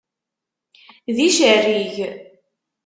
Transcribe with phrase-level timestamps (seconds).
[1.15, 1.95] D icerrig!